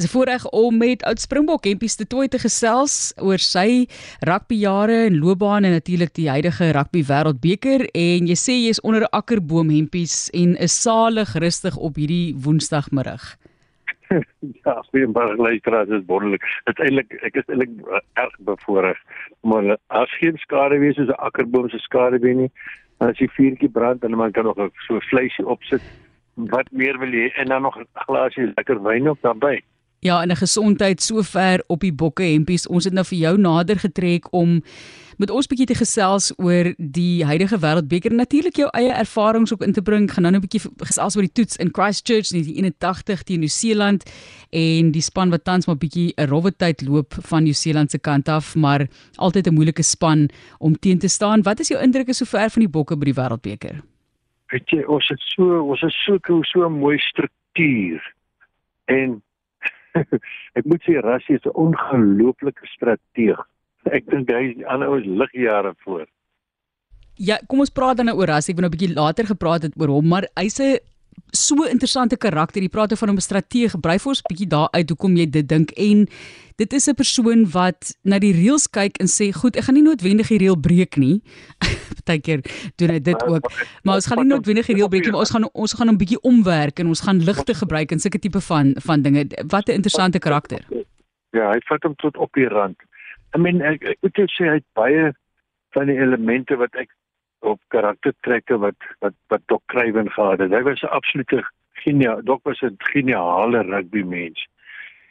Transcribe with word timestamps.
Dis 0.00 0.08
'n 0.08 0.16
voorreg 0.16 0.48
om 0.48 0.76
met 0.78 1.02
oud 1.02 1.20
Springbok 1.20 1.64
Hempies 1.64 1.94
te 1.96 2.06
toe 2.06 2.28
te 2.28 2.38
gesels 2.38 3.12
oor 3.20 3.38
sy 3.38 3.86
rugbyjare 4.24 5.04
en 5.06 5.18
loopbaan 5.18 5.64
en 5.64 5.70
natuurlik 5.70 6.14
die 6.14 6.30
huidige 6.30 6.70
rugby 6.72 7.02
wêreldbeker 7.04 7.80
en 7.92 8.26
jy 8.30 8.36
sê 8.44 8.54
jy 8.56 8.70
is 8.72 8.80
onder 8.80 9.02
'n 9.02 9.12
akkerboom 9.20 9.68
Hempies 9.68 10.30
en 10.30 10.56
is 10.56 10.82
salig 10.82 11.34
rustig 11.34 11.76
op 11.76 11.96
hierdie 11.96 12.34
woensdagmiddag. 12.44 13.36
ja, 14.64 14.82
goeiemôre 14.88 15.36
luisteraars, 15.36 15.88
dit 15.88 16.00
is 16.00 16.06
wonderlik. 16.06 16.42
Uiteindelik 16.64 17.12
ek 17.22 17.34
is 17.36 17.48
eintlik 17.48 17.70
erg 18.14 18.34
bevoorreg, 18.38 18.98
maar 19.42 19.76
as 19.86 20.10
geen 20.16 20.36
skade 20.36 20.78
wees 20.78 20.96
soos 20.96 21.08
'n 21.08 21.24
akkerboom 21.28 21.68
se 21.68 21.78
skade 21.78 22.18
wees 22.18 22.36
nie, 22.36 22.50
as 22.98 23.18
jy 23.18 23.28
vuurtjie 23.28 23.68
brand 23.68 24.04
en 24.04 24.16
man 24.16 24.32
kan 24.32 24.44
nog 24.44 24.56
so 24.86 24.98
vleisie 25.10 25.46
opsit. 25.46 25.82
Wat 26.34 26.72
meer 26.72 26.98
wil 26.98 27.12
jy 27.12 27.32
en 27.36 27.46
dan 27.48 27.62
nog 27.62 27.76
'n 27.76 27.86
glasie 27.94 28.52
lekker 28.56 28.82
wyn 28.82 29.08
op 29.08 29.20
daarbey. 29.20 29.60
Ja, 30.00 30.22
en 30.22 30.30
'n 30.30 30.36
gesondheid 30.36 31.02
sover 31.02 31.64
op 31.66 31.80
die 31.80 31.92
bokke 31.92 32.22
hempies. 32.22 32.66
Ons 32.66 32.84
het 32.84 32.92
nou 32.92 33.04
vir 33.04 33.18
jou 33.18 33.38
nader 33.38 33.78
getrek 33.78 34.32
om 34.32 34.62
met 35.18 35.30
ons 35.30 35.46
bietjie 35.46 35.66
te 35.66 35.74
gesels 35.74 36.32
oor 36.40 36.70
die 36.78 37.24
huidige 37.24 37.58
wêreldbeker. 37.60 38.14
Natuurlik 38.14 38.56
jou 38.56 38.68
eie 38.72 38.92
ervarings 38.92 39.52
ook 39.52 39.62
in 39.62 39.72
te 39.72 39.82
bring. 39.82 40.10
Gaan 40.12 40.22
nou 40.22 40.34
'n 40.34 40.40
bietjie 40.40 40.60
gesels 40.76 41.16
oor 41.16 41.22
die 41.22 41.32
toets 41.32 41.56
in 41.56 41.68
Christchurch 41.72 42.32
in 42.32 42.42
die 42.42 42.54
81 42.54 43.22
teen 43.22 43.40
Nieu-Seeland 43.40 44.10
en 44.50 44.90
die 44.90 45.02
span 45.02 45.30
wat 45.30 45.44
tans 45.44 45.66
maar 45.66 45.76
bietjie 45.76 46.12
'n 46.16 46.28
rowwe 46.28 46.56
tyd 46.56 46.82
loop 46.88 47.14
van 47.20 47.42
Nieu-Seeland 47.42 47.90
se 47.90 47.98
kant 47.98 48.28
af, 48.28 48.56
maar 48.56 48.88
altyd 49.16 49.46
'n 49.46 49.54
moeilike 49.54 49.82
span 49.82 50.30
om 50.58 50.78
teen 50.78 50.98
te 50.98 51.08
staan. 51.08 51.42
Wat 51.42 51.60
is 51.60 51.68
jou 51.68 51.82
indrukke 51.82 52.12
sover 52.14 52.50
van 52.50 52.60
die 52.60 52.70
bokke 52.70 52.96
by 52.96 53.04
die 53.04 53.14
wêreldbeker? 53.14 53.82
Weet 54.46 54.68
jy, 54.70 54.82
ons 54.82 55.08
het 55.08 55.20
so 55.20 55.60
ons 55.60 55.80
het 55.80 55.92
so 55.92 56.18
so 56.42 56.66
'n 56.66 56.78
mooi 56.78 56.98
struktuur 56.98 58.00
en 58.86 59.22
ek 60.58 60.64
moet 60.64 60.82
sê 60.86 61.00
Rassie 61.00 61.36
is 61.36 61.46
'n 61.46 61.54
ongelooflike 61.54 62.66
strateeg. 62.74 63.40
Ek 63.90 64.06
dink 64.10 64.30
hy 64.30 64.42
is 64.52 64.64
aan 64.64 64.86
ons 64.86 65.06
ligjare 65.06 65.74
voor. 65.84 66.06
Ja, 67.14 67.38
kom 67.48 67.60
ons 67.60 67.72
praat 67.72 67.96
dan 67.96 68.06
nou 68.06 68.16
oor 68.16 68.28
Rassie. 68.28 68.54
Ek 68.54 68.60
wou 68.60 68.64
nou 68.66 68.72
'n 68.72 68.76
bietjie 68.76 68.94
later 68.94 69.26
gepraat 69.26 69.62
het 69.62 69.74
oor 69.76 69.88
hom, 69.88 70.08
maar 70.08 70.28
hy's 70.36 70.60
'n 70.60 70.78
so 71.32 71.64
interessante 71.64 72.16
karakter. 72.16 72.62
Jy 72.62 72.68
praat 72.68 72.98
van 72.98 73.08
hom 73.08 73.16
'n 73.16 73.20
strateeg. 73.20 73.80
Brei 73.80 73.98
vir 73.98 74.08
ons 74.08 74.22
'n 74.22 74.28
bietjie 74.32 74.48
daar 74.48 74.68
uit 74.72 74.88
hoekom 74.88 75.16
jy 75.16 75.26
dit 75.30 75.48
dink 75.48 75.70
en 75.70 76.08
dit 76.56 76.72
is 76.72 76.88
'n 76.88 76.94
persoon 76.94 77.50
wat 77.50 77.96
na 78.04 78.18
die 78.18 78.32
reëls 78.32 78.68
kyk 78.70 79.00
en 79.00 79.06
sê, 79.06 79.32
"Goed, 79.32 79.56
ek 79.56 79.64
gaan 79.64 79.74
nie 79.74 79.82
noodwendig 79.82 80.28
die 80.28 80.38
reël 80.38 80.56
breek 80.56 80.96
nie." 80.96 81.22
Partykeer 82.00 82.42
doen 82.76 82.94
hy 82.94 83.00
dit 83.00 83.26
ook. 83.26 83.50
Maar 83.82 83.94
ons 83.94 84.06
gaan 84.06 84.18
nie 84.22 84.30
noodwendig 84.32 84.66
die 84.66 84.76
reël 84.76 84.88
breek 84.88 85.04
nie, 85.04 85.12
maar 85.14 85.26
ons 85.26 85.34
gaan 85.34 85.48
ons 85.52 85.74
gaan 85.78 85.88
hom 85.92 85.98
bietjie 86.00 86.20
omwerk 86.22 86.78
en 86.78 86.86
ons 86.86 87.04
gaan 87.06 87.22
ligte 87.24 87.54
gebruik 87.54 87.90
en 87.92 88.02
sulke 88.02 88.18
tipe 88.18 88.40
van 88.40 88.74
van 88.86 89.02
dinge. 89.02 89.26
Wat 89.46 89.68
'n 89.68 89.78
interessante 89.78 90.18
karakter. 90.18 90.64
Ja, 91.30 91.50
hy 91.52 91.60
vat 91.68 91.82
hom 91.82 91.94
tot 91.94 92.16
op 92.16 92.32
die 92.32 92.48
rand. 92.48 92.78
I 93.34 93.38
mean, 93.38 93.60
ek, 93.62 93.96
moet 94.02 94.18
sê 94.18 94.48
hy 94.48 94.58
het 94.58 94.66
baie 94.74 95.12
van 95.74 95.86
die 95.86 95.98
elemente 95.98 96.56
wat 96.56 96.74
ek 96.74 96.90
op 97.40 97.60
karaktertrekke 97.68 98.58
wat 98.58 98.76
wat 99.00 99.14
wat 99.28 99.42
Dok 99.46 99.62
Kruiven 99.66 100.10
gehad 100.10 100.38
het. 100.38 100.50
Hy 100.50 100.62
was 100.62 100.82
'n 100.82 100.94
absolute 100.98 101.44
geniaal, 101.84 102.22
Dok 102.22 102.44
was 102.44 102.60
'n 102.62 102.76
geniale 102.78 103.62
rugby 103.62 104.02
mens. 104.02 104.46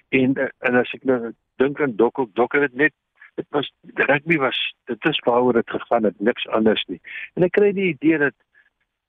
En 0.10 0.36
en 0.60 0.76
as 0.76 0.94
ek 0.94 1.04
nou 1.04 1.34
dink 1.58 1.82
aan 1.82 1.96
Dok, 1.96 2.28
Dok 2.34 2.54
het 2.54 2.74
net 2.74 2.94
dit 3.36 3.46
was 3.56 3.72
rugby 4.10 4.38
was 4.38 4.60
dit 4.86 5.06
is 5.06 5.20
waaroor 5.26 5.54
dit 5.54 5.70
gegaan 5.70 6.04
het, 6.04 6.20
niks 6.20 6.48
anders 6.48 6.84
nie. 6.88 7.02
En 7.36 7.44
ek 7.44 7.58
kry 7.58 7.74
die 7.74 7.94
idee 7.94 8.18
dat 8.18 8.38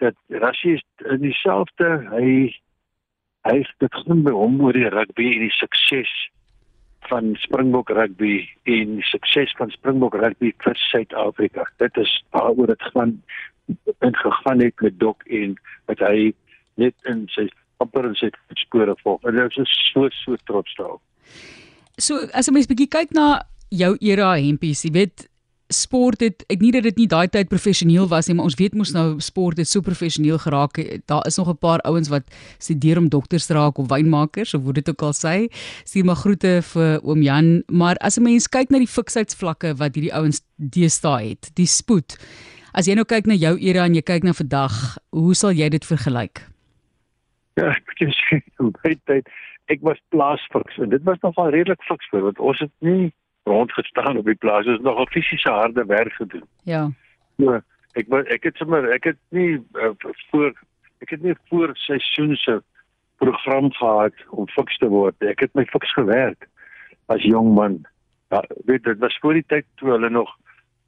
dat 0.01 0.17
Rassie 0.29 0.79
in 1.13 1.21
dieselfde 1.21 1.89
hy 2.11 2.57
hy 3.49 3.57
het 3.63 3.73
begin 3.81 4.25
by 4.25 4.33
hom 4.37 4.61
oor 4.65 4.77
die 4.77 4.89
rugby 4.93 5.31
en 5.35 5.47
die 5.47 5.57
sukses 5.57 6.11
van 7.09 7.33
Springbok 7.41 7.91
rugby 7.97 8.43
en 8.69 8.99
sukses 9.09 9.53
van 9.59 9.73
Springbok 9.73 10.15
rugby 10.21 10.53
vir 10.65 10.77
Suid-Afrika. 10.91 11.65
Dit 11.81 11.97
is 11.97 12.13
waaroor 12.37 12.73
dit 12.73 12.83
gaan 12.93 13.23
en 13.99 14.17
gegaan 14.17 14.61
het 14.61 14.81
met 14.81 14.99
Dok 15.01 15.25
en 15.29 15.55
wat 15.89 16.03
hy 16.05 16.33
net 16.81 16.95
in 17.09 17.25
sy 17.33 17.47
amper 17.81 18.09
in 18.09 18.17
sy 18.19 18.31
spore 18.61 18.97
volg. 19.05 19.25
En 19.29 19.39
ek 19.41 19.57
is 19.61 19.73
so 19.93 20.09
so 20.21 20.37
trots 20.49 20.75
daarop. 20.77 21.03
So 21.97 22.27
as 22.33 22.49
'n 22.49 22.55
mens 22.55 22.69
bietjie 22.69 22.89
kyk 22.89 23.13
na 23.13 23.43
jou 23.71 23.97
era 24.01 24.35
hempies, 24.37 24.85
jy 24.85 24.93
weet 24.95 25.27
sport 25.71 26.23
het 26.25 26.43
ek 26.51 26.63
nie 26.65 26.73
dat 26.75 26.83
dit 26.89 26.97
nie 26.99 27.09
daai 27.11 27.29
tyd 27.31 27.51
professioneel 27.51 28.09
was 28.11 28.27
nie, 28.27 28.35
maar 28.35 28.49
ons 28.51 28.59
weet 28.59 28.75
mos 28.75 28.91
nou 28.95 29.21
sport 29.23 29.61
het 29.63 29.71
so 29.71 29.85
professioneel 29.87 30.41
geraak. 30.43 30.81
Daar 31.07 31.27
is 31.27 31.39
nog 31.39 31.49
'n 31.49 31.59
paar 31.59 31.81
ouens 31.87 32.09
wat 32.09 32.27
studeer 32.59 32.99
om 32.99 33.09
dokters 33.09 33.47
te 33.47 33.55
raak 33.55 33.79
of 33.79 33.89
wynmakers 33.89 34.55
of 34.55 34.63
hoe 34.63 34.73
dit 34.73 34.89
ook 34.89 35.03
al 35.03 35.15
sê. 35.15 35.49
Stuur 35.85 36.05
maar 36.05 36.17
groete 36.17 36.63
vir 36.63 37.01
oom 37.03 37.23
Jan, 37.23 37.63
maar 37.69 37.97
as 38.01 38.19
'n 38.19 38.23
mens 38.23 38.49
kyk 38.49 38.71
na 38.71 38.79
die 38.79 38.87
fiksheidsvlakke 38.87 39.77
wat 39.77 39.95
hierdie 39.95 40.15
ouens 40.15 40.43
deesdae 40.57 41.29
het, 41.29 41.51
die 41.55 41.67
spoed. 41.67 42.19
As 42.73 42.87
jy 42.87 42.95
nou 42.95 43.05
kyk 43.05 43.27
na 43.27 43.35
jou 43.35 43.57
era 43.59 43.85
en 43.85 43.95
jy 43.95 44.03
kyk 44.03 44.25
na 44.25 44.33
vandag, 44.33 44.99
hoe 45.11 45.35
sal 45.35 45.53
jy 45.53 45.69
dit 45.69 45.85
vergelyk? 45.85 46.47
Ja, 47.57 47.71
ek 47.71 47.83
moet 47.87 48.15
sê, 48.15 48.43
baie 48.83 48.99
tyd 49.07 49.27
ek 49.71 49.83
was 49.83 49.99
plaasfiks 50.09 50.79
en 50.79 50.91
dit 50.91 51.03
was 51.03 51.19
nogal 51.23 51.51
redelik 51.51 51.83
fiks 51.83 52.11
want 52.11 52.39
ons 52.39 52.59
het 52.59 52.73
nie 52.81 53.13
rondgestaan 53.43 54.17
op 54.17 54.25
die 54.25 54.35
plaas. 54.35 54.67
Ons 54.67 54.77
het 54.77 54.87
nogal 54.87 55.07
fisiese 55.07 55.51
harde 55.51 55.85
werk 55.85 56.13
gedoen. 56.13 56.45
Ja. 56.65 56.91
So, 57.37 57.61
ek 57.93 58.11
ek 58.37 58.43
het 58.43 58.57
sommer 58.57 58.91
ek 58.95 59.05
het 59.05 59.19
nie 59.29 59.59
uh, 59.75 59.95
voor 60.31 60.53
ek 61.01 61.15
het 61.17 61.23
nie 61.23 61.35
voor 61.49 61.71
seisoen 61.75 62.37
se 62.37 62.61
program 63.17 63.73
gehad 63.73 64.15
om 64.31 64.49
fiks 64.49 64.79
te 64.79 64.89
word. 64.89 65.17
Ek 65.25 65.41
het 65.41 65.55
my 65.55 65.65
fiks 65.65 65.93
gewerk 65.93 66.49
as 67.07 67.25
jong 67.27 67.55
man. 67.55 67.81
Ja, 68.31 68.45
weet 68.65 68.85
dit 68.85 68.99
was 68.99 69.19
voor 69.19 69.35
die 69.35 69.47
tyd 69.47 69.67
toe 69.81 69.91
hulle 69.97 70.11
nog 70.11 70.37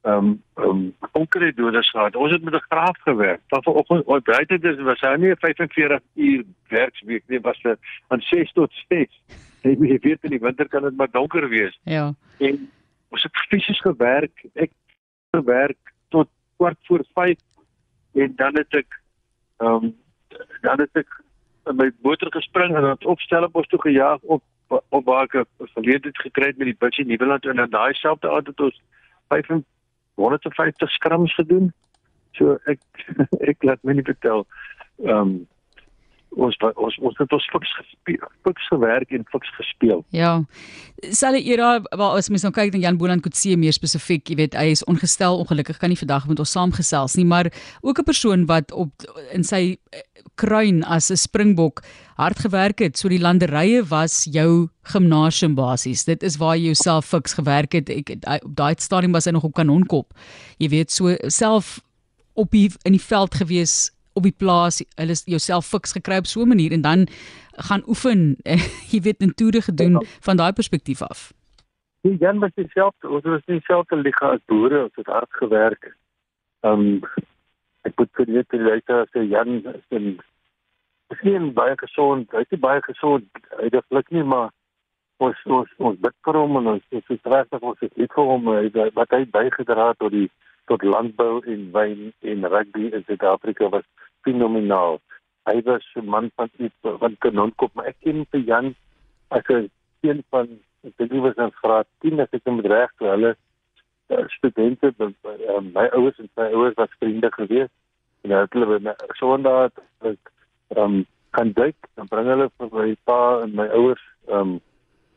ehm 0.03 0.17
um, 0.17 0.43
ehm 0.55 0.69
um, 0.69 0.95
onkredoders 1.11 1.89
gehad. 1.89 2.15
Ons 2.15 2.31
het 2.31 2.43
met 2.43 2.53
'n 2.53 2.65
graaf 2.69 2.97
gewerk. 2.99 3.41
Van 3.47 3.63
vanoggend 3.63 4.23
buite 4.23 4.59
dis 4.59 4.79
was 4.79 4.99
hy 4.99 5.15
nie 5.15 5.35
45 5.35 5.99
uur 6.15 6.43
werksweek 6.67 7.23
nie, 7.27 7.39
was 7.39 7.61
dit 7.61 7.79
van 8.07 8.21
6 8.21 8.51
tot 8.51 8.71
6. 8.87 9.07
Jy 9.63 9.99
weet 10.03 10.25
in 10.27 10.35
die 10.35 10.43
winter 10.43 10.67
kan 10.67 10.83
dit 10.83 10.95
maar 10.99 11.11
donker 11.11 11.47
wees. 11.49 11.75
Ja. 11.87 12.13
En 12.43 12.69
ons 13.09 13.23
het 13.23 13.43
fisies 13.49 13.79
gewerk. 13.81 14.45
Ek 14.53 14.71
gewerk 15.31 15.93
tot 16.09 16.29
kwart 16.57 16.79
voor 16.87 17.05
5 17.13 17.39
en 18.13 18.33
dan 18.35 18.57
het 18.59 18.79
ek 18.83 18.99
ehm 19.57 19.85
um, 19.85 19.93
dan 20.61 20.79
het 20.81 20.97
ek 20.97 21.21
in 21.69 21.77
my 21.77 21.91
motor 22.01 22.31
gespring 22.33 22.75
en 22.75 22.81
dan 22.81 23.05
opstel 23.05 23.45
op 23.47 23.55
ons 23.55 23.67
toe 23.67 23.81
gejaag 23.81 24.19
op 24.21 24.43
op 24.67 25.05
waar 25.05 25.23
ek 25.29 25.45
verlede 25.75 26.09
het 26.09 26.21
gekry 26.25 26.53
met 26.57 26.69
die 26.71 26.77
Butchie 26.79 27.05
Nieuweland 27.05 27.45
en 27.45 27.61
dan 27.61 27.69
daai 27.69 27.93
selfde 27.93 28.29
aand 28.29 28.47
het 28.47 28.59
ons 28.59 28.81
550 29.29 30.91
skrams 30.91 31.33
gedoen. 31.35 31.71
So 32.37 32.57
ek 32.65 32.81
ek 33.51 33.63
laat 33.63 33.83
my 33.83 33.97
nie 33.97 34.07
vertel 34.11 34.45
ehm 35.05 35.17
um, 35.17 35.33
ons 36.35 36.57
ons 36.75 36.97
ons 37.01 37.17
het 37.19 37.33
ons 37.35 37.49
fiks 37.51 37.73
gespeel, 37.77 38.23
fiks 38.47 38.67
gewerk 38.71 39.11
en 39.11 39.25
fiks 39.31 39.51
gespeel. 39.57 40.03
Ja. 40.15 40.43
Sal 41.11 41.37
die 41.37 41.45
era 41.51 41.79
waar 41.91 42.17
as 42.17 42.29
mens 42.33 42.45
nou 42.45 42.53
kyk 42.55 42.73
na 42.73 42.81
Jan 42.83 42.97
Boland 42.97 43.23
Kutse 43.25 43.57
meer 43.59 43.75
spesifiek, 43.75 44.25
jy 44.29 44.37
weet, 44.39 44.57
hy 44.57 44.71
is 44.73 44.83
ongestel, 44.89 45.39
ongelukkig 45.43 45.79
kan 45.81 45.93
nie 45.93 45.99
vandag 45.99 46.27
met 46.29 46.41
ons 46.43 46.55
saamgesels 46.55 47.17
nie, 47.19 47.25
maar 47.25 47.51
ook 47.81 47.99
'n 47.99 48.09
persoon 48.09 48.45
wat 48.45 48.71
op 48.71 48.91
in 49.31 49.43
sy 49.43 49.77
eh, 49.91 50.01
kruin 50.35 50.83
as 50.83 51.11
'n 51.11 51.17
springbok 51.17 51.83
hard 52.17 52.39
gewerk 52.39 52.79
het. 52.79 52.97
So 52.97 53.09
die 53.09 53.19
landerye 53.19 53.83
was 53.89 54.25
jou 54.25 54.69
gimnasium 54.83 55.55
basies. 55.55 56.05
Dit 56.05 56.23
is 56.23 56.37
waar 56.37 56.57
jy 56.57 56.65
jouself 56.65 57.05
fiks 57.05 57.33
gewerk 57.33 57.73
het. 57.73 57.89
Ek 57.89 58.09
op 58.43 58.55
daai 58.55 58.75
stadium 58.77 59.11
was 59.11 59.25
hy 59.25 59.31
nog 59.31 59.43
op 59.43 59.53
kanonkop. 59.53 60.13
Jy 60.57 60.69
weet, 60.69 60.91
so 60.91 61.15
self 61.27 61.81
op 62.33 62.51
die, 62.51 62.71
in 62.83 62.91
die 62.91 63.01
veld 63.01 63.35
gewees 63.35 63.91
op 64.13 64.23
die 64.23 64.35
plaas, 64.37 64.81
hulle 64.95 65.15
jouself 65.25 65.65
fiks 65.65 65.95
gekry 65.97 66.17
op 66.17 66.25
so 66.25 66.41
'n 66.41 66.47
manier 66.47 66.71
en 66.71 66.81
dan 66.81 67.07
gaan 67.69 67.83
oefen, 67.87 68.37
jy 68.91 69.01
weet, 69.01 69.21
in 69.21 69.33
toere 69.33 69.61
gedoen 69.61 69.91
ja. 69.91 70.01
van 70.21 70.37
daai 70.37 70.53
perspektief 70.53 71.01
af. 71.01 71.31
Die 72.01 72.17
Jan 72.17 72.39
was 72.39 72.51
dieselfde, 72.55 73.09
ons 73.09 73.23
was 73.23 73.45
nie 73.45 73.57
dieselfde 73.59 73.95
liga 73.95 74.33
as 74.35 74.43
boere, 74.45 74.83
ons 74.83 74.95
het 74.95 75.07
hard 75.07 75.31
gewerk. 75.31 75.95
Ehm 76.61 76.79
um, 76.79 77.01
ek 77.83 77.93
moet 77.99 78.09
vir 78.15 78.27
net 78.27 78.51
weet 78.51 78.89
as 78.89 79.09
Jan 79.13 79.61
is 79.65 79.85
'n 79.89 80.19
sien 81.21 81.53
baie 81.53 81.75
gesond, 81.77 82.31
hy 82.31 82.43
is 82.49 82.59
baie 82.59 82.81
gesond, 82.81 83.25
hy 83.59 83.69
geluk 83.69 84.09
nie 84.11 84.23
maar 84.23 84.51
ons 85.23 85.43
ons 85.45 85.69
ons 85.77 85.99
bid 86.05 86.15
vir 86.25 86.39
hom 86.39 86.57
en 86.59 86.71
ons 86.75 86.85
is 86.97 87.27
regtig 87.35 87.67
ons 87.69 87.83
is 87.85 87.93
lief 88.01 88.15
vir 88.15 88.29
hom 88.31 88.49
wat 88.97 89.15
hy 89.15 89.23
bygedra 89.35 89.89
het 89.91 89.99
tot 90.03 90.11
die 90.15 90.29
tot 90.71 90.83
landbou 90.87 91.41
en 91.53 91.67
wyn 91.75 92.11
en 92.31 92.47
rugby 92.55 92.89
in 92.89 93.03
Suid-Afrika 93.07 93.69
was 93.75 93.85
fenomenaal. 94.23 94.99
Hy 95.49 95.61
was 95.65 95.85
'n 95.95 96.05
man 96.05 96.31
van 96.35 96.49
iets 96.57 96.75
van 96.81 97.15
kanonkop, 97.19 97.73
maar 97.73 97.91
ek 97.91 97.99
ken 98.03 98.25
vir 98.31 98.39
Jan 98.39 98.75
as 99.29 99.43
'n 99.49 99.69
een 100.01 100.23
van 100.29 100.47
ek 100.83 100.99
dink 100.99 101.13
hy 101.15 101.21
was 101.23 101.39
in 101.39 101.51
graad 101.61 101.87
10 102.03 102.21
as 102.23 102.35
ek 102.37 102.49
hom 102.49 102.59
reg 102.73 102.91
toe 102.99 103.07
hulle 103.07 103.31
uh, 104.11 104.23
studente 104.35 104.91
uh, 104.99 105.61
my 105.69 105.87
ouers 105.95 106.19
en 106.19 106.29
my 106.39 106.49
ouers 106.51 106.75
was 106.79 106.97
vriende 106.99 107.31
gewees 107.37 107.71
en 108.23 108.35
hulle 108.35 108.79
het 108.87 109.15
Sondag 109.19 109.71
ek 110.11 110.31
um, 110.75 111.03
kan 111.35 111.53
duik 111.59 111.89
dan 111.95 112.11
bring 112.11 112.27
hulle 112.31 112.49
vir 112.59 112.73
my 112.75 112.89
pa 113.09 113.19
en 113.45 113.55
my 113.59 113.67
ouers 113.79 114.03
um, 114.27 114.57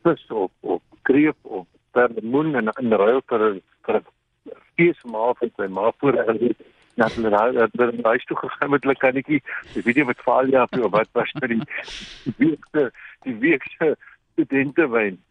vis 0.07 0.23
of 0.31 0.51
of 0.61 0.81
kreef 1.09 1.35
of 1.43 1.67
perlemoen 1.97 2.55
en 2.61 2.71
in 2.79 2.97
ruil 3.03 3.21
vir 3.31 3.45
vir 3.89 4.01
feesmaal 4.79 5.35
van 5.41 5.53
sy 5.59 5.69
ma 5.79 5.91
voor 5.99 6.21
hulle 6.31 6.55
na 6.97 7.09
hulle 7.13 7.61
het 7.61 7.77
hulle 7.81 8.09
huis 8.09 8.25
toe 8.25 8.37
gegaan 8.41 8.73
met 8.73 8.83
hulle 8.83 8.97
kannetjie 9.03 9.41
die 9.73 9.85
video 9.85 10.09
met 10.09 10.25
Falia 10.25 10.65
of 10.69 10.91
wat 10.91 11.09
was 11.17 11.31
vir 11.39 11.55
die 11.55 11.63
week 12.41 12.67
die 13.25 13.37
week 13.45 13.63
se 13.77 13.95
studente 14.33 14.89
wyn 14.91 15.21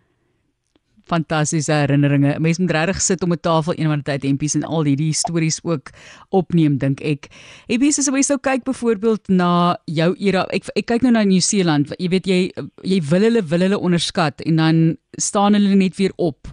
fantastiese 1.06 1.72
herinneringe. 1.72 2.34
Mense 2.42 2.62
moet 2.62 2.74
regtig 2.74 3.00
sit 3.02 3.22
om 3.22 3.32
'n 3.32 3.40
tafel 3.40 3.74
eendag 3.74 4.02
tyd 4.02 4.24
empies 4.24 4.54
en 4.54 4.64
al 4.64 4.84
hierdie 4.84 5.12
stories 5.12 5.60
ook 5.62 5.90
opneem 6.30 6.78
dink 6.78 7.00
ek. 7.00 7.28
Empies 7.66 7.98
as 7.98 8.06
jy 8.06 8.22
sou 8.22 8.38
kyk 8.38 8.64
byvoorbeeld 8.64 9.28
na 9.28 9.76
jou 9.84 10.14
era. 10.18 10.46
Ek 10.50 10.64
ek 10.74 10.86
kyk 10.86 11.02
nou 11.02 11.12
na 11.12 11.22
Nieu-Seeland. 11.22 11.94
Jy 11.98 12.08
weet 12.08 12.26
jy 12.26 12.52
jy 12.82 13.00
wil 13.10 13.20
hulle 13.20 13.42
wil 13.42 13.60
hulle 13.60 13.78
onderskat 13.78 14.40
en 14.40 14.56
dan 14.56 14.96
staan 15.18 15.54
hulle 15.54 15.74
net 15.74 15.96
weer 15.96 16.12
op. 16.16 16.48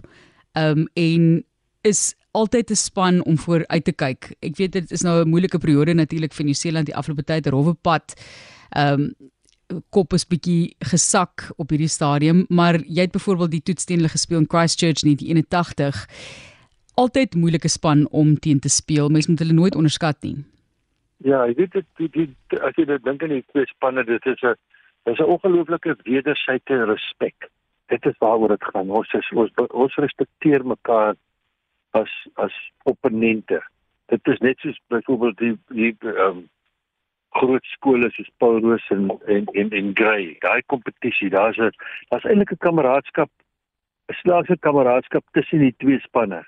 Ehm 0.54 0.78
um, 0.78 0.88
en 0.94 1.44
is 1.82 2.14
altyd 2.34 2.70
'n 2.70 2.74
span 2.74 3.24
om 3.24 3.38
voor 3.38 3.66
uit 3.66 3.84
te 3.84 3.92
kyk. 3.92 4.34
Ek 4.40 4.56
weet 4.56 4.72
dit 4.72 4.90
is 4.90 5.02
nou 5.02 5.22
'n 5.22 5.28
moeilike 5.28 5.58
periode 5.58 5.94
natuurlik 5.94 6.32
vir 6.32 6.44
Nieu-Seeland 6.44 6.86
die 6.86 6.96
afgelope 6.96 7.24
tyd, 7.24 7.46
'n 7.46 7.50
rowwe 7.50 7.74
pad. 7.74 8.14
Ehm 8.70 9.00
um, 9.00 9.32
kop 9.90 10.12
is 10.12 10.26
bietjie 10.26 10.74
gesak 10.78 11.50
op 11.56 11.70
hierdie 11.70 11.88
stadium, 11.88 12.44
maar 12.48 12.74
jy 12.74 13.00
het 13.00 13.12
byvoorbeeld 13.12 13.50
die 13.50 13.62
toets 13.62 13.84
teen 13.84 13.96
hulle 13.96 14.08
gespeel 14.08 14.38
in 14.38 14.48
Christchurch 14.48 15.02
in 15.02 15.16
1981. 15.16 16.06
Altyd 16.94 17.34
moeilike 17.34 17.68
span 17.68 18.08
om 18.10 18.38
teen 18.38 18.60
te 18.60 18.68
speel. 18.68 19.08
Mense 19.08 19.30
moet 19.30 19.38
hulle 19.38 19.52
nooit 19.52 19.74
onderskat 19.74 20.22
nie. 20.22 20.36
Ja, 21.16 21.46
ek 21.46 21.56
weet 21.56 21.72
dit 21.72 21.86
die, 21.96 22.08
die, 22.08 22.28
die, 22.48 22.60
as 22.60 22.76
jy 22.76 22.84
dink 22.84 23.22
aan 23.22 23.34
die 23.34 23.44
twee 23.52 23.66
spanne, 23.66 24.04
dit 24.04 24.26
is 24.26 24.42
'n 24.42 24.54
dis 25.04 25.18
'n 25.18 25.30
ongelooflike 25.34 25.96
wederwysige 26.04 26.84
respek. 26.84 27.50
Dit 27.88 28.06
is 28.06 28.18
waaroor 28.18 28.48
dit 28.48 28.64
gaan. 28.64 28.90
Ons 28.90 29.12
is 29.12 29.30
ons 29.32 29.50
ons 29.70 29.94
respekteer 29.96 30.66
mekaar 30.66 31.14
as 31.94 32.12
as 32.34 32.54
opponente. 32.82 33.60
Dit 34.12 34.26
is 34.26 34.38
net 34.38 34.58
soos 34.58 34.80
byvoorbeeld 34.92 35.38
die 35.38 35.54
die 35.68 35.94
ehm 36.00 36.26
um, 36.26 36.42
groot 37.34 37.64
skole 37.66 38.10
soos 38.14 38.30
Paul 38.38 38.60
Roos 38.62 38.84
en 38.94 39.08
en 39.26 39.46
en, 39.60 39.70
en 39.70 39.90
Grey. 39.98 40.36
Daai 40.42 40.62
kompetisie, 40.66 41.30
daar's 41.30 41.58
'n 41.58 41.70
daar's 42.08 42.24
eintlik 42.24 42.52
'n 42.52 42.64
kameraadskap, 42.66 43.30
'n 44.08 44.14
slaagse 44.22 44.56
kameraadskap 44.58 45.24
tussen 45.32 45.58
die 45.58 45.74
twee 45.78 46.00
spanne. 46.00 46.42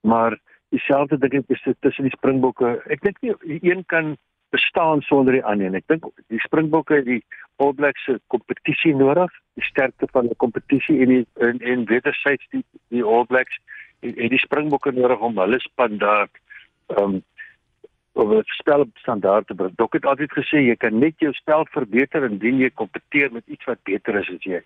Maar 0.00 0.38
dieselfde 0.68 1.18
ding 1.18 1.44
is 1.48 1.66
tussen 1.80 2.04
die 2.04 2.16
Springbokke. 2.16 2.82
Ek 2.86 3.00
dink 3.00 3.20
nie 3.20 3.60
een 3.62 3.84
kan 3.86 4.16
bestaan 4.50 5.00
sonder 5.00 5.32
die 5.32 5.44
ander 5.44 5.70
nie. 5.70 5.82
Ek 5.82 5.86
dink 5.86 6.04
die 6.32 6.40
Springbokke 6.40 6.94
het 6.94 7.04
die 7.04 7.22
All 7.56 7.72
Blacks 7.72 8.04
se 8.04 8.20
kompetisie 8.26 8.94
nodig, 8.94 9.32
die 9.54 9.64
sterkte 9.64 10.08
van 10.12 10.28
die 10.30 10.36
kompetisie 10.36 11.00
en 11.00 11.08
die 11.08 11.26
en, 11.34 11.60
en 11.60 11.86
wederzijds 11.90 12.46
die 12.54 12.64
die 12.94 13.04
All 13.04 13.26
Blacks 13.26 13.58
en, 14.00 14.16
en 14.16 14.28
die 14.28 14.42
Springbokke 14.42 14.92
nodig 14.92 15.20
om 15.20 15.38
hulle 15.38 15.60
span 15.60 15.98
daar 16.02 16.28
ehm 16.96 17.16
um, 17.16 17.22
om 18.16 18.32
'n 18.32 18.42
spel 18.44 18.80
op 18.80 18.96
standaard 18.96 19.46
te 19.46 19.54
bring. 19.54 19.74
Dok 19.76 19.92
het 19.92 20.04
altyd 20.04 20.32
gesê 20.32 20.56
jy 20.64 20.76
kan 20.76 20.98
net 20.98 21.14
jou 21.18 21.32
spel 21.32 21.66
verbeter 21.70 22.24
indien 22.24 22.58
jy 22.58 22.70
kompeteer 22.70 23.32
met 23.32 23.44
iets 23.46 23.64
wat 23.64 23.82
beter 23.82 24.14
is 24.20 24.30
as 24.36 24.44
jy. 24.44 24.62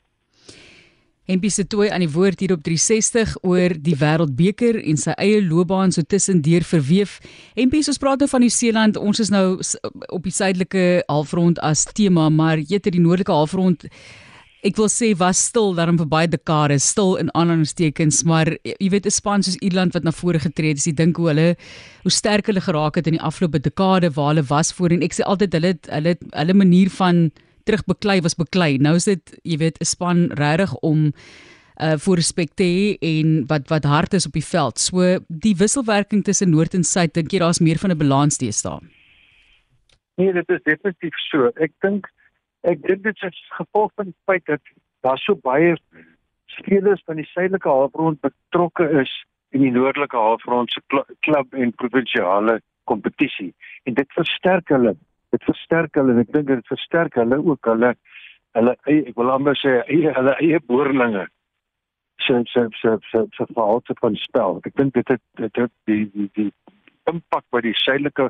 MP 1.30 1.50
se 1.50 1.66
toe 1.66 1.90
aan 1.90 2.02
die 2.02 2.10
woord 2.10 2.40
hier 2.40 2.52
op 2.52 2.62
360 2.66 3.36
oor 3.42 3.74
die 3.78 3.94
Wêreldbeker 3.94 4.80
en 4.82 4.96
sy 4.96 5.12
eie 5.18 5.42
loopbaan 5.42 5.92
so 5.94 6.02
tussendeur 6.02 6.64
verweef. 6.66 7.18
MP 7.54 7.74
ons 7.74 8.00
praat 8.02 8.18
nou 8.18 8.28
van 8.28 8.40
New 8.40 8.54
Zealand. 8.54 8.96
Ons 8.96 9.20
is 9.20 9.30
nou 9.30 9.60
op 10.08 10.22
die 10.26 10.34
suidelike 10.34 11.02
halfrond 11.06 11.58
as 11.58 11.84
tema, 11.84 12.28
maar 12.28 12.58
jette 12.58 12.90
die 12.90 13.02
noordelike 13.02 13.32
halfrond 13.32 13.86
ek 14.66 14.76
wil 14.76 14.88
sê 14.92 15.12
was 15.18 15.40
stil 15.50 15.74
daarom 15.74 15.98
vir 16.00 16.08
baie 16.10 16.28
dekades 16.28 16.84
stil 16.92 17.16
in 17.20 17.30
aanhalingstekens 17.34 18.22
maar 18.28 18.46
jy 18.64 18.90
weet 18.94 19.06
'n 19.06 19.10
span 19.10 19.42
soos 19.42 19.58
Ierland 19.60 19.94
wat 19.94 20.04
na 20.04 20.12
vore 20.12 20.38
getree 20.38 20.74
het 20.74 20.86
jy 20.86 20.92
dink 20.92 21.16
hoe 21.16 21.28
hulle 21.28 21.56
hoe 22.02 22.12
sterk 22.12 22.46
hulle 22.46 22.60
geraak 22.60 22.96
het 22.96 23.06
in 23.06 23.16
die 23.16 23.26
afgelope 23.30 23.58
dekade 23.58 24.10
waar 24.16 24.34
hulle 24.34 24.46
was 24.50 24.72
voorheen 24.72 25.02
ek 25.02 25.14
sê 25.14 25.22
altyd 25.24 25.52
hulle 25.52 25.72
hulle 25.88 26.16
hulle 26.32 26.54
manier 26.54 26.90
van 26.90 27.30
terugbeklei 27.64 28.20
was 28.22 28.34
beklei. 28.34 28.78
Nou 28.78 28.96
is 28.96 29.04
dit 29.04 29.40
jy 29.44 29.56
weet 29.58 29.78
'n 29.80 29.84
span 29.84 30.30
regtig 30.34 30.74
om 30.82 31.12
uh 31.80 31.96
voor 31.96 32.16
respek 32.16 32.50
te 32.54 32.64
hê 32.64 32.96
en 33.00 33.46
wat 33.46 33.68
wat 33.68 33.84
hard 33.84 34.14
is 34.14 34.26
op 34.26 34.32
die 34.32 34.44
veld. 34.44 34.78
So 34.78 35.18
die 35.28 35.56
wisselwerking 35.56 36.24
tussen 36.24 36.50
noord 36.50 36.74
en 36.74 36.84
suid 36.84 37.14
dink 37.14 37.32
jy 37.32 37.38
daar's 37.38 37.60
meer 37.60 37.78
van 37.78 37.90
'n 37.90 37.98
balans 37.98 38.36
teestaan 38.36 38.90
Nee 40.20 40.32
dit 40.32 40.48
is 40.48 40.62
definitief 40.62 41.16
so. 41.30 41.50
Ek 41.64 41.72
dink 41.84 42.08
Ek 42.68 42.80
dink 42.84 43.02
dit 43.04 43.22
is 43.24 43.42
gevolg 43.56 43.92
van 43.96 44.10
die 44.10 44.16
feit 44.28 44.44
dat 44.46 44.60
daar 45.00 45.18
so 45.18 45.34
baie 45.34 45.76
spelers 46.58 47.02
van 47.06 47.16
die 47.16 47.28
suidelike 47.30 47.68
halfrond 47.68 48.20
betrokke 48.20 48.88
is 49.00 49.12
in 49.56 49.64
die 49.64 49.72
noordelike 49.74 50.16
halfrond 50.16 50.72
se 50.72 50.82
klub 51.24 51.54
en 51.54 51.72
provinsiale 51.82 52.60
kompetisie 52.84 53.52
en 53.88 53.96
dit 53.96 54.12
versterk 54.18 54.68
hulle. 54.74 54.94
Dit 55.34 55.44
versterk 55.46 55.96
hulle 55.96 56.14
en 56.14 56.24
ek 56.24 56.32
dink 56.34 56.50
dit 56.50 56.72
versterk 56.72 57.16
hulle 57.20 57.40
ook 57.40 57.70
hulle 57.72 57.94
hulle 58.58 58.74
ek 58.90 59.16
wil 59.16 59.32
amper 59.32 59.56
sê 59.58 59.76
eie 59.86 60.12
hulle 60.16 60.36
eie 60.42 60.60
boerlinge 60.66 61.26
se 62.20 62.42
se 62.52 62.66
se 62.82 62.96
se 63.10 63.24
se 63.36 63.46
verhalte 63.54 63.96
van 64.02 64.18
spel. 64.20 64.60
Ek 64.66 64.76
dink 64.76 64.94
dit 64.98 65.08
het 65.08 65.22
dit 65.40 65.62
het 65.64 65.72
die 65.88 66.04
die 66.12 66.28
die 66.36 66.50
impak 67.10 67.46
by 67.54 67.64
die 67.64 67.76
suidelike 67.78 68.28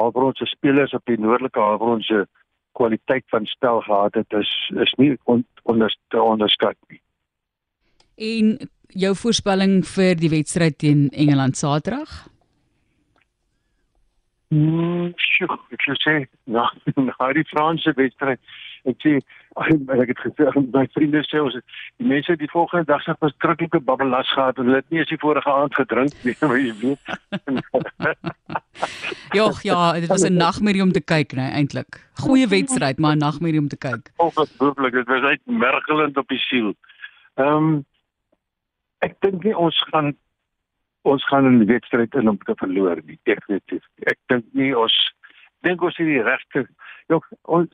halfrond 0.00 0.40
se 0.40 0.48
spelers 0.50 0.96
op 0.96 1.06
die 1.06 1.20
noordelike 1.20 1.60
halfrond 1.60 2.04
se 2.04 2.24
kwaliteit 2.72 3.24
van 3.32 3.46
spel 3.46 3.80
gehad 3.80 4.14
het 4.14 4.32
is 4.32 4.50
is 4.82 4.92
nie 4.98 5.16
on, 5.24 5.44
onder 5.62 5.96
te 6.08 6.22
onderskat 6.22 6.76
nie. 6.88 7.00
En 8.14 8.58
jou 8.86 9.14
voorspelling 9.16 9.80
vir 9.86 10.14
die 10.18 10.30
wedstryd 10.30 10.78
teen 10.78 11.08
Engeland 11.10 11.56
Saterdag? 11.56 12.28
Mm, 14.50 15.12
sjoe, 15.14 15.58
ek 15.70 15.84
sê, 16.02 16.16
nou, 16.56 16.66
nou 16.96 17.30
die 17.36 17.46
Franse 17.52 17.94
wedstryd 17.96 18.40
ek 18.88 18.98
sê 19.04 19.18
ek 19.58 20.12
het 20.12 20.20
gesê 20.22 20.46
my 20.72 20.86
vriende 20.94 21.22
sê 21.26 21.40
ons 21.42 21.56
die 21.98 22.06
mense 22.06 22.36
die 22.38 22.50
volgende 22.50 22.86
dag 22.86 23.02
se 23.02 23.14
verskriklike 23.18 23.80
babbelas 23.80 24.30
gehad 24.30 24.58
en 24.58 24.64
hulle 24.64 24.76
het 24.76 24.90
nie 24.90 25.00
eens 25.02 25.10
die 25.10 25.18
vorige 25.18 25.50
aand 25.50 25.74
gedrink 25.74 26.14
nie 26.24 26.36
maar 26.46 26.58
jy 26.58 26.74
weet. 26.78 27.02
Jogg 29.38 29.62
ja 29.66 29.92
dit 29.98 30.08
was 30.08 30.22
'n 30.22 30.36
nagmerrie 30.36 30.82
om 30.82 30.92
te 30.92 31.00
kyk 31.02 31.34
nê 31.34 31.42
nee, 31.42 31.50
eintlik. 31.50 32.00
Goeie 32.22 32.46
wedstryd 32.46 32.98
maar 32.98 33.16
'n 33.16 33.24
nagmerrie 33.26 33.60
om 33.60 33.68
te 33.68 33.76
kyk. 33.76 34.12
Ongelooflik 34.16 34.92
dit 34.92 35.06
was 35.06 35.22
uit 35.22 35.40
mergelend 35.44 36.16
op 36.16 36.28
die 36.28 36.38
siel. 36.38 36.74
Ehm 37.34 37.56
um, 37.56 37.84
ek 39.00 39.16
dink 39.20 39.44
nie 39.44 39.56
ons 39.56 39.78
gaan 39.90 40.14
ons 41.02 41.24
gaan 41.26 41.58
die 41.58 41.66
wedstryd 41.66 42.14
in 42.14 42.28
om 42.28 42.38
te 42.38 42.54
verloor 42.54 43.00
nie 43.04 43.18
definitief. 43.24 43.84
Ek 44.04 44.18
dink 44.26 44.44
nie 44.52 44.76
ons 44.76 44.94
dink 45.62 45.82
ons 45.82 45.96
het 45.96 46.06
die 46.06 46.22
regte 46.22 46.66
Jok, 47.10 47.26
ons 47.50 47.70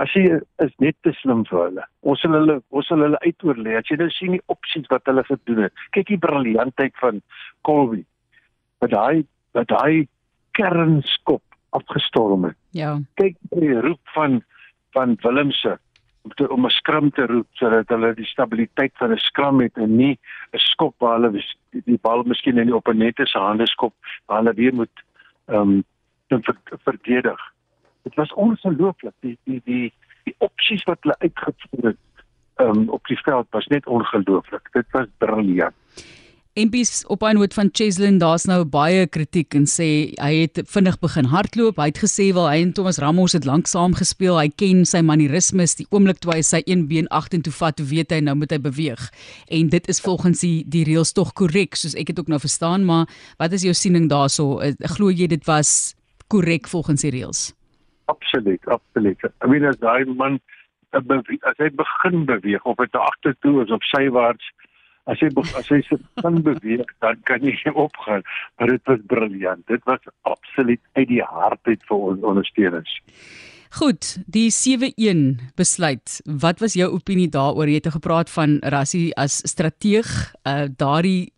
as 0.00 0.12
jy 0.16 0.38
is 0.64 0.74
net 0.80 0.96
te 1.04 1.12
slim 1.20 1.44
vir 1.50 1.58
hulle. 1.66 1.82
Ons 2.08 2.22
sal 2.24 2.36
hulle 2.38 2.60
ons 2.72 2.86
sal 2.88 3.02
hulle 3.04 3.20
uitoorlê. 3.26 3.74
As 3.76 3.90
jy 3.90 3.98
nou 4.00 4.08
sien 4.14 4.36
die 4.38 4.44
opsies 4.54 4.88
wat 4.92 5.08
hulle 5.10 5.24
gedoen 5.28 5.66
het. 5.66 5.82
Kyk 5.96 6.14
die 6.14 6.20
briljantheid 6.22 6.96
van 7.02 7.20
Colby. 7.68 8.04
Wat 8.80 8.94
daai 8.94 9.26
wat 9.56 9.68
daai 9.72 10.08
kernskop 10.56 11.42
afgestorm 11.76 12.48
het. 12.48 12.56
Ja. 12.76 12.94
Kyk 13.20 13.36
die 13.52 13.74
roep 13.84 14.14
van 14.14 14.40
van 14.96 15.18
Willemse 15.22 15.76
om 16.24 16.32
te, 16.34 16.48
om 16.48 16.64
'n 16.66 16.70
skram 16.70 17.10
te 17.10 17.26
roep 17.28 17.48
sodat 17.60 17.92
hulle 17.92 18.14
die 18.14 18.30
stabiliteit 18.32 18.92
van 18.96 19.12
'n 19.12 19.20
skram 19.28 19.60
het 19.60 19.76
en 19.76 19.96
nie 19.96 20.16
'n 20.52 20.64
skop 20.72 20.94
waar 20.98 21.20
hulle 21.20 21.32
die, 21.36 21.82
die 21.84 22.00
bal 22.00 22.24
miskien 22.24 22.58
in 22.58 22.72
die 22.72 22.80
opponente 22.80 23.26
se 23.26 23.38
hande 23.38 23.66
skop 23.66 23.94
waar 24.26 24.42
hulle 24.42 24.54
weer 24.54 24.74
moet 24.74 24.96
ehm 25.48 25.60
um, 25.60 25.84
verdedig 26.84 27.40
dit 28.02 28.14
was 28.14 28.34
ongelooflik 28.34 29.14
die 29.20 29.38
die 29.44 29.60
die 29.64 29.92
die 30.28 30.34
opsies 30.38 30.84
wat 30.84 30.98
hulle 31.00 31.18
uitgevoer 31.18 31.90
het 31.90 32.24
um, 32.56 32.88
op 32.88 33.06
die 33.06 33.18
veld 33.22 33.46
was 33.50 33.66
net 33.66 33.86
ongelooflik 33.86 34.72
dit 34.72 34.86
was 34.96 35.06
briljant 35.18 35.76
Impies 36.58 37.06
op 37.06 37.22
'n 37.22 37.34
noot 37.34 37.54
van 37.54 37.68
Cheslin, 37.72 38.18
daar's 38.18 38.44
nou 38.44 38.64
baie 38.64 39.06
kritiek 39.06 39.54
en 39.54 39.66
sê 39.66 40.10
hy 40.18 40.34
het 40.40 40.62
vinnig 40.66 40.98
begin 40.98 41.24
hardloop. 41.24 41.76
Hy 41.76 41.84
het 41.84 41.98
gesê 41.98 42.32
wel 42.34 42.48
hy 42.50 42.62
en 42.62 42.72
Thomas 42.72 42.98
Ramos 42.98 43.32
het 43.32 43.44
lank 43.44 43.66
saam 43.66 43.94
gespeel. 43.94 44.38
Hy 44.38 44.48
ken 44.48 44.84
sy 44.84 45.00
manierismes. 45.00 45.76
Die 45.76 45.86
oomblik 45.90 46.18
toe 46.18 46.32
hy 46.32 46.42
sy 46.42 46.62
een 46.64 46.88
been 46.88 47.06
agtertoe 47.08 47.52
vat, 47.52 47.76
toe 47.76 47.86
weet 47.86 48.10
hy 48.10 48.20
nou 48.20 48.34
moet 48.34 48.50
hy 48.50 48.58
beweeg. 48.58 49.10
En 49.48 49.68
dit 49.68 49.88
is 49.88 50.00
volgens 50.00 50.40
die 50.40 50.64
die 50.66 50.84
reëls 50.84 51.12
tog 51.12 51.32
korrek, 51.32 51.76
soos 51.76 51.94
ek 51.94 52.06
dit 52.06 52.18
ook 52.18 52.28
nou 52.28 52.40
verstaan, 52.40 52.84
maar 52.84 53.06
wat 53.38 53.52
is 53.52 53.62
jou 53.62 53.74
siening 53.74 54.08
daaroor? 54.08 54.28
So, 54.28 54.60
glo 54.80 55.10
jy 55.10 55.26
dit 55.26 55.46
was 55.46 55.94
korrek 56.28 56.68
volgens 56.68 57.04
die 57.04 57.12
reëls? 57.14 57.48
Absoluut, 58.08 58.62
absoluut. 58.68 59.28
I 59.44 59.48
mean 59.50 59.64
as 59.68 59.80
daai 59.82 60.04
man 60.06 60.40
as 60.96 61.58
hy 61.58 61.68
begin 61.76 62.24
beweeg 62.28 62.64
of 62.64 62.78
dit 62.80 62.96
agtertoe 62.96 63.62
is 63.64 63.70
of 63.74 63.84
sywaarts, 63.90 64.44
as 65.08 65.20
hy 65.20 65.28
as 65.56 65.68
hy 65.68 65.80
se 65.84 65.98
begin 66.16 66.40
beweeg, 66.48 66.88
dan 67.04 67.20
kan 67.28 67.44
jy 67.44 67.52
nie 67.56 67.74
opgaan. 67.74 68.24
Maar 68.56 68.74
dit 68.74 68.90
was 68.90 69.04
briljant. 69.12 69.66
Dit 69.68 69.84
was 69.88 70.00
absoluut 70.28 70.80
uit 70.96 71.08
die 71.08 71.22
hart 71.24 71.60
uit 71.68 71.84
vir 71.88 72.08
ons 72.12 72.26
ondersteuners. 72.32 72.98
Goed, 73.76 74.14
die 74.24 74.48
7-1 74.48 75.52
besluit. 75.60 76.20
Wat 76.24 76.60
was 76.64 76.76
jou 76.78 76.88
opinie 76.94 77.28
daaroor? 77.28 77.68
Jy 77.68 77.82
het 77.82 77.92
gepraat 77.92 78.30
van 78.32 78.56
Rassie 78.64 79.10
as 79.20 79.42
strateeg, 79.44 80.08
uh 80.48 80.70
daardie 80.72 81.34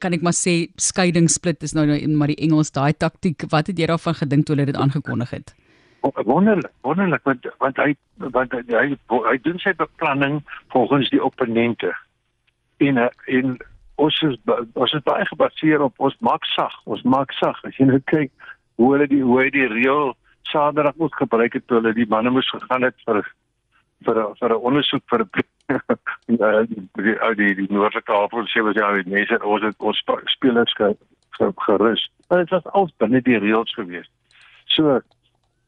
kan 0.00 0.12
ek 0.12 0.22
maar 0.22 0.36
sê 0.36 0.70
skeidingssplit 0.80 1.62
is 1.62 1.74
nou 1.74 1.86
nou 1.88 1.98
maar 2.16 2.32
die 2.32 2.42
Engels 2.44 2.70
daai 2.70 2.92
taktiek. 2.92 3.48
Wat 3.50 3.66
het 3.66 3.78
jy 3.78 3.88
daarvan 3.90 4.14
gedink 4.14 4.46
toe 4.46 4.56
hulle 4.56 4.68
dit 4.70 4.76
aangekondig 4.76 5.30
het? 5.30 5.54
wonderlik 6.00 6.72
wonderlik 6.80 7.22
want 7.22 7.46
want 7.58 7.76
hy 7.76 7.94
want 8.16 8.52
hy 8.52 8.62
hy, 8.68 8.96
hy 9.08 9.36
doen 9.44 9.58
sy 9.58 9.72
beplanning 9.76 10.40
volgens 10.72 11.10
die 11.10 11.22
opponente 11.22 11.92
en 12.80 12.98
en 13.26 13.56
ons 14.00 14.22
is 14.28 14.36
ons 14.74 14.94
is 14.96 15.04
baie 15.04 15.26
gebaseer 15.28 15.84
op 15.84 15.94
ons 15.98 16.16
maak 16.20 16.44
sag 16.54 16.74
ons 16.84 17.02
maak 17.02 17.32
sag 17.36 17.60
as 17.68 17.76
jy 17.76 17.88
nou 17.90 18.00
kyk 18.12 18.32
hoe 18.80 18.92
hulle 18.94 19.08
die 19.12 19.22
hoe 19.22 19.50
die 19.52 19.68
reël 19.68 20.14
saterdag 20.52 20.96
moet 20.96 21.14
gebruik 21.20 21.58
het 21.58 21.76
hulle 21.76 21.92
die 21.94 22.08
manne 22.08 22.32
moes 22.32 22.48
gegaan 22.54 22.88
het 22.88 22.96
vir 23.06 23.20
vir 24.06 24.20
vir 24.40 24.50
'n 24.50 24.64
ondersoek 24.70 25.04
vir 25.10 25.26
eh, 25.70 26.62
die 26.98 27.16
ou 27.22 27.34
die 27.34 27.54
die 27.54 27.68
noordelike 27.70 28.12
halfrond 28.12 28.50
sê 28.50 28.62
was 28.62 28.74
ja 28.74 28.90
mense 29.06 29.42
ons 29.44 29.62
het 29.62 29.76
ons 29.78 30.02
spelers 30.26 30.74
gerus 31.66 32.10
maar 32.28 32.38
dit 32.38 32.50
was 32.50 32.66
alles 32.66 32.94
binne 32.98 33.22
die 33.22 33.38
reëls 33.38 33.74
geweest 33.74 34.10
so 34.66 35.00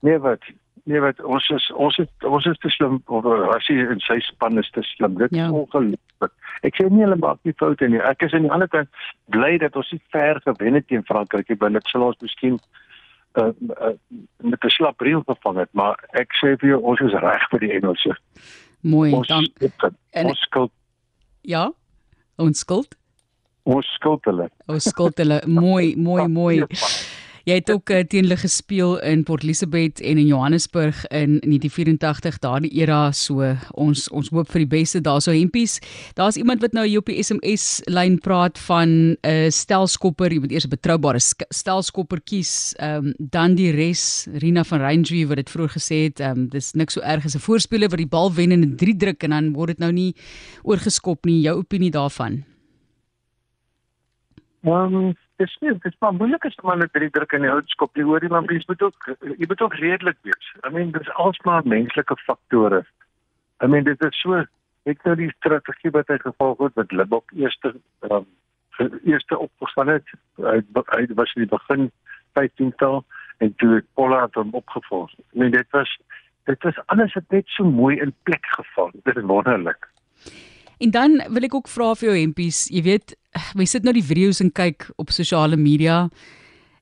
Nee 0.02 0.18
wat? 0.18 0.42
Nee 0.82 1.00
wat? 1.00 1.20
Ons 1.22 1.48
is 1.48 1.70
ons 1.72 1.98
is 1.98 2.08
ons 2.26 2.46
is 2.46 2.58
te 2.58 2.70
slim 2.74 3.02
of 3.06 3.26
as 3.54 3.68
hy 3.70 3.76
in 3.94 4.00
sy 4.02 4.18
span 4.26 4.58
is 4.58 4.70
te 4.74 4.82
slim. 4.82 5.14
Dit 5.20 5.34
ja. 5.36 5.46
is 5.46 5.58
ongelukkig. 5.60 6.32
Ek 6.66 6.78
sê 6.78 6.88
nie 6.90 7.04
hulle 7.04 7.18
maak 7.22 7.38
nie 7.46 7.54
foute 7.60 7.86
nie. 7.90 8.00
Ek 8.02 8.24
is 8.26 8.34
aan 8.34 8.48
die 8.48 8.50
ander 8.56 8.70
kant 8.72 8.90
bly 9.34 9.52
dat 9.62 9.78
ons 9.78 9.92
nie 9.94 10.02
ver 10.14 10.42
gewen 10.42 10.78
het 10.78 10.88
teen 10.90 11.06
Frankryk 11.06 11.52
nie. 11.52 11.60
Dit 11.78 11.92
sal 11.92 12.08
ons 12.08 12.18
miskien 12.24 12.58
uh, 13.40 13.52
uh, 13.80 13.94
met 14.42 14.64
'n 14.64 14.68
slap 14.68 15.00
reël 15.00 15.22
gevang 15.26 15.58
het, 15.58 15.68
maar 15.72 15.96
ek 16.12 16.32
sê 16.40 16.56
vir 16.60 16.68
jou 16.74 16.80
ons 16.82 17.00
is 17.00 17.12
reg 17.12 17.48
vir 17.50 17.60
die 17.60 17.72
Engelse. 17.72 18.16
Mooi. 18.80 19.12
Ons, 19.14 19.28
dan 19.28 19.46
en, 20.10 20.26
ons 20.26 20.40
skuld. 20.40 20.72
Ja. 21.40 21.70
Ons 22.36 22.58
skuld. 22.58 22.96
Ons 23.62 23.86
skuld 23.94 24.24
hulle. 24.24 24.48
Ons 24.66 24.88
skuld 24.90 25.18
hulle. 25.18 25.40
Mooi, 25.46 25.94
mooi, 25.96 26.26
mooi. 26.28 26.66
Jy 27.42 27.56
het 27.58 27.70
ook 27.72 27.90
uh, 27.90 28.04
teen 28.06 28.22
hulle 28.22 28.36
gespeel 28.38 29.00
in 29.02 29.24
Port 29.26 29.42
Elizabeth 29.42 30.00
en 30.00 30.18
in 30.18 30.26
Johannesburg 30.26 31.00
in 31.10 31.40
1984 31.42 32.38
daardie 32.38 32.70
era 32.78 33.10
so 33.12 33.42
ons 33.74 34.04
ons 34.14 34.30
hoop 34.30 34.50
vir 34.54 34.62
die 34.62 34.70
beste 34.70 35.00
daarso 35.02 35.34
hempies. 35.34 35.80
Daar's 36.14 36.38
iemand 36.38 36.62
wat 36.62 36.76
nou 36.76 36.86
hier 36.86 37.02
op 37.02 37.10
die 37.10 37.18
SMS 37.18 37.80
lyn 37.90 38.20
praat 38.22 38.60
van 38.68 38.88
'n 38.88 39.16
uh, 39.26 39.50
stelskopper, 39.50 40.30
jy 40.30 40.38
moet 40.38 40.52
eers 40.52 40.66
'n 40.66 40.76
betroubare 40.76 41.18
stelskopper 41.50 42.20
kies. 42.20 42.74
Ehm 42.78 43.10
um, 43.10 43.14
dan 43.18 43.54
die 43.54 43.72
res, 43.74 44.28
Rina 44.38 44.64
van 44.64 44.80
Rangeview 44.80 45.28
wat 45.28 45.36
dit 45.36 45.50
vroeër 45.50 45.74
gesê 45.74 45.98
het, 46.06 46.20
ehm 46.20 46.38
um, 46.38 46.48
dis 46.48 46.72
niks 46.72 46.94
so 46.94 47.00
erg 47.00 47.24
as 47.24 47.34
'n 47.34 47.42
voorspeler 47.42 47.88
wat 47.88 47.98
die 47.98 48.06
bal 48.06 48.32
wen 48.32 48.52
en 48.52 48.62
'n 48.62 48.76
3 48.76 48.96
druk 48.96 49.22
en 49.22 49.30
dan 49.30 49.52
word 49.52 49.68
dit 49.68 49.78
nou 49.78 49.92
nie 49.92 50.14
oorgeskop 50.62 51.24
nie. 51.24 51.40
Jou 51.40 51.58
opinie 51.58 51.90
daarvan? 51.90 52.44
Ehm 54.62 54.94
um, 54.94 55.14
dis 55.42 55.54
nie 55.62 55.72
dis 55.84 55.96
maar 56.04 56.14
moeilik 56.16 56.44
as 56.48 56.58
man 56.66 56.82
net 56.82 56.92
drie 56.96 57.10
druk 57.14 57.34
in 57.36 57.44
die 57.46 57.52
hout 57.52 57.70
skop 57.74 57.98
jy 57.98 58.04
hoor 58.08 58.24
jy 58.24 58.30
maar 58.32 58.46
mens 58.48 58.66
moet 58.70 58.82
ook 58.86 59.08
jy 59.26 59.48
moet 59.50 59.64
ook 59.66 59.78
redelik 59.80 60.18
wees. 60.28 60.50
I 60.66 60.70
mean 60.74 60.92
dis 60.96 61.10
alsmaar 61.24 61.66
menslike 61.74 62.16
faktore. 62.26 62.82
I 63.62 63.70
mean 63.72 63.88
dit 63.88 64.06
is 64.08 64.20
so 64.22 64.44
ek 64.92 65.02
nou 65.06 65.16
die 65.18 65.30
strategie 65.38 65.92
wat 65.96 66.10
hy 66.12 66.18
gevolg 66.22 66.62
het 66.66 66.78
met 66.80 66.94
Libok 67.00 67.34
eerste 67.38 67.74
um, 68.10 68.26
eerste 69.06 69.38
opgestaan 69.38 69.92
het 69.92 70.14
hy, 70.38 70.58
hy 70.94 71.02
was 71.18 71.34
in 71.36 71.44
die 71.44 71.52
begin 71.52 71.90
15tal 72.38 73.02
en 73.44 73.54
toe 73.60 73.74
het 73.76 73.88
Pollard 73.98 74.38
hom 74.38 74.54
opgevolg. 74.58 75.10
I 75.34 75.44
mean 75.44 75.56
dit 75.56 75.78
was 75.78 75.96
dit 76.50 76.68
was 76.68 76.82
alles 76.94 77.18
net 77.28 77.56
so 77.56 77.64
mooi 77.64 77.96
in 78.02 78.14
plek 78.26 78.46
geval. 78.58 78.90
Dit 79.02 79.16
is 79.16 79.30
wonderlik 79.30 79.90
En 80.82 80.90
dan 80.90 81.20
wil 81.30 81.46
ek 81.46 81.54
ook 81.54 81.68
vra 81.70 81.92
vir 81.94 82.08
jou 82.08 82.18
hempies, 82.18 82.64
jy 82.74 82.82
weet, 82.82 83.14
mense 83.58 83.76
sit 83.76 83.84
nou 83.86 83.94
die 83.94 84.04
video's 84.04 84.42
en 84.42 84.50
kyk 84.50 84.88
op 84.98 85.12
sosiale 85.14 85.56
media 85.56 86.08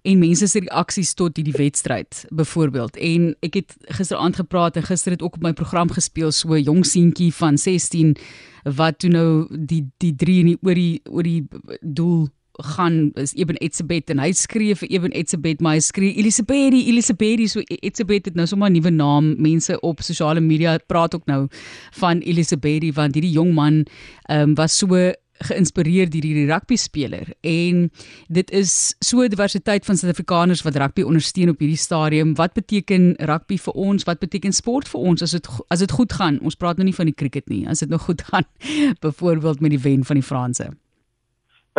en 0.08 0.22
mense 0.22 0.46
se 0.48 0.62
reaksies 0.64 1.12
tot 1.18 1.36
hierdie 1.36 1.56
wedstryd 1.58 2.22
byvoorbeeld. 2.32 2.96
En 2.96 3.34
ek 3.44 3.58
het 3.60 3.74
gisteraand 3.98 4.40
gepraat 4.40 4.78
en 4.80 4.86
gister 4.88 5.12
het 5.12 5.22
ook 5.22 5.36
op 5.36 5.44
my 5.44 5.52
program 5.52 5.92
gespeel 5.92 6.32
so 6.32 6.54
'n 6.56 6.64
jong 6.64 6.86
seentjie 6.86 7.32
van 7.34 7.58
16 7.58 8.16
wat 8.64 8.98
toe 8.98 9.10
nou 9.10 9.46
die 9.50 9.84
die 9.98 10.14
3 10.16 10.40
in 10.40 10.46
die 10.46 10.58
oor 10.62 10.74
die 10.74 11.00
oor 11.04 11.22
die 11.22 11.44
doel 11.80 12.28
gaan 12.62 13.10
is 13.14 13.34
Eben 13.34 13.56
Etzebeth 13.60 14.10
en 14.10 14.18
hy 14.18 14.32
skree 14.32 14.74
vir 14.74 14.90
Eben 14.90 15.14
Etzebeth 15.16 15.60
maar 15.60 15.78
hy 15.78 15.84
skree 15.84 16.14
Elisabeth 16.20 16.76
Elisabeth 16.76 17.46
so 17.50 17.64
Etzebeth 17.80 18.30
het 18.30 18.36
nou 18.38 18.46
sommer 18.46 18.70
'n 18.70 18.78
nuwe 18.78 18.90
naam 18.90 19.34
mense 19.38 19.80
op 19.80 20.02
sosiale 20.02 20.40
media 20.40 20.78
praat 20.86 21.14
ook 21.14 21.26
nou 21.26 21.48
van 21.92 22.20
Elisabeth 22.20 22.94
want 22.94 23.14
hierdie 23.14 23.32
jong 23.32 23.54
man 23.54 23.84
um, 24.30 24.54
was 24.54 24.78
so 24.78 25.12
geïnspireer 25.46 26.10
deur 26.10 26.26
hierdie 26.26 26.48
rugby 26.50 26.76
speler 26.76 27.32
en 27.46 27.86
dit 28.28 28.50
is 28.56 28.94
so 29.04 29.26
diversiteit 29.28 29.86
van 29.88 29.96
Suid-Afrikaners 29.96 30.64
wat 30.66 30.76
rugby 30.80 31.04
ondersteun 31.06 31.54
op 31.54 31.62
hierdie 31.62 31.80
stadium. 31.80 32.34
Wat 32.38 32.54
beteken 32.58 33.14
rugby 33.30 33.56
vir 33.58 33.80
ons? 33.88 34.04
Wat 34.08 34.20
beteken 34.20 34.52
sport 34.52 34.88
vir 34.88 35.00
ons 35.00 35.24
as 35.24 35.36
dit 35.36 35.48
as 35.68 35.84
dit 35.84 35.96
goed 35.96 36.12
gaan? 36.12 36.40
Ons 36.44 36.58
praat 36.60 36.76
nou 36.76 36.88
nie 36.88 36.96
van 36.96 37.08
die 37.08 37.16
cricket 37.16 37.48
nie 37.48 37.66
as 37.68 37.84
dit 37.84 37.90
nog 37.90 38.04
goed 38.08 38.22
gaan 38.28 38.48
byvoorbeeld 39.04 39.60
met 39.60 39.76
die 39.76 39.82
wen 39.82 40.04
van 40.04 40.20
die 40.20 40.26
Franse 40.26 40.70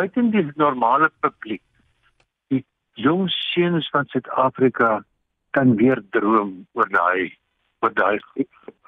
buiten 0.02 0.32
die 0.34 0.48
normale 0.58 1.12
publiek 1.22 1.62
die 2.50 2.64
jong 2.98 3.28
seuns 3.30 3.90
van 3.94 4.08
Suid-Afrika 4.10 5.04
kan 5.58 5.76
weer 5.78 6.02
droom 6.16 6.54
oor 6.74 6.90
daai 6.96 7.30
oor 7.86 7.94
daai 8.00 8.18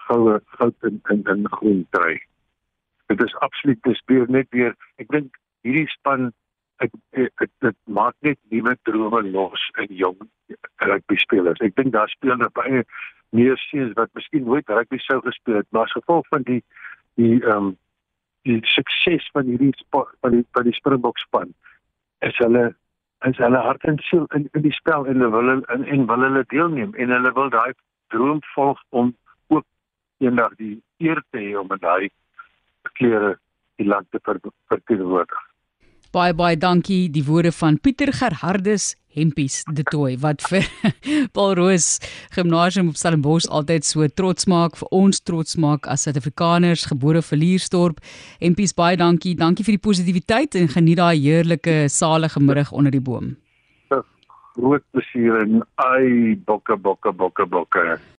goue 0.07 0.39
goud 0.55 0.87
en 0.89 0.97
en, 1.13 1.21
en 1.33 1.45
groen 1.57 1.83
trui. 1.95 2.15
Dit 3.11 3.21
is 3.25 3.35
absoluut 3.45 3.81
dis 3.89 4.01
weer 4.09 4.25
net 4.37 4.49
weer 4.57 4.73
ek 5.03 5.11
dink 5.13 5.37
hierdie 5.67 5.85
span 5.93 6.31
ek 6.81 6.97
dit 7.61 7.77
maak 7.99 8.17
net 8.25 8.39
nuwe 8.55 8.73
drome 8.89 9.21
los 9.35 9.69
in 9.85 9.93
jong 9.99 10.17
rugby 10.87 11.19
spelers. 11.21 11.61
Ek 11.61 11.77
dink 11.77 11.93
daar 11.93 12.09
speel 12.15 12.41
nog 12.41 12.55
baie 12.57 12.81
meer 13.37 13.61
seuns 13.69 13.93
wat 14.01 14.09
miskien 14.17 14.49
nooit 14.49 14.75
rugby 14.79 14.97
sou 15.05 15.21
gespeel 15.29 15.61
het 15.61 15.69
maar 15.69 15.85
as 15.85 15.97
gevolg 15.99 16.25
van 16.33 16.49
die 16.49 16.61
die 17.21 17.37
ehm 17.43 17.69
um, 17.69 17.71
die 18.47 18.59
sukses 18.75 19.25
van 19.35 19.49
hierdie 19.49 19.73
van 19.91 20.37
die 20.37 20.45
van 20.51 20.67
die 20.67 20.75
Springbok 20.75 21.19
span 21.23 21.53
is 22.27 22.37
hulle 22.43 22.65
is 23.27 23.39
hulle 23.39 23.61
hart 23.67 23.85
en 23.91 23.99
siel 24.09 24.25
in 24.37 24.49
in 24.53 24.65
die 24.67 24.75
spel 24.75 25.07
en 25.07 25.23
hulle 25.23 25.31
wil 25.35 25.53
en, 25.53 25.85
en 25.85 26.07
wil 26.11 26.25
hulle 26.27 26.43
deelneem 26.55 26.95
en 26.95 27.15
hulle 27.15 27.33
wil 27.39 27.53
daai 27.53 27.71
droom 28.15 28.41
volg 28.55 28.81
om 28.89 29.13
ook 29.47 29.65
eendag 30.25 30.55
die 30.59 30.75
eer 30.99 31.23
te 31.31 31.39
hê 31.45 31.55
om 31.59 31.71
in 31.71 31.81
daai 31.85 32.09
kleure 32.99 33.37
die 33.81 33.87
land 33.87 34.07
te 34.11 34.19
verteenwoordig. 34.71 35.39
Baie 36.13 36.33
baie 36.37 36.57
dankie 36.57 37.07
die 37.09 37.23
woorde 37.25 37.51
van 37.51 37.79
Pieter 37.79 38.11
Gerhardus 38.13 38.93
Hempies 39.13 39.61
de 39.73 39.83
Tooi 39.87 40.15
wat 40.21 40.41
vir 40.49 40.65
Paul 41.35 41.55
Roos 41.59 41.99
Gimnasium 42.33 42.89
op 42.91 42.97
Stellenbosch 42.99 43.47
altyd 43.49 43.85
so 43.85 44.07
trots 44.07 44.47
maak 44.49 44.77
vir 44.79 44.89
ons 44.95 45.21
trots 45.21 45.57
maak 45.61 45.87
as 45.91 46.05
Suid-Afrikaners 46.07 46.87
gebore 46.91 47.21
vir 47.21 47.41
Liersdorp. 47.41 48.01
Hempies 48.41 48.73
baie 48.77 48.97
dankie. 48.99 49.35
Dankie 49.39 49.65
vir 49.65 49.77
die 49.77 49.85
positiwiteit 49.85 50.57
en 50.59 50.71
geniet 50.73 50.99
daai 51.01 51.17
heerlike 51.17 51.87
salige 51.89 52.41
middag 52.43 52.73
onder 52.73 52.93
die 52.93 53.03
boom. 53.03 53.35
Groot 54.53 54.83
plesier 54.93 55.39
en 55.41 55.63
ai 55.81 56.35
bokke 56.45 56.77
bokke 56.77 57.13
bokke 57.17 57.47
bokke. 57.49 57.97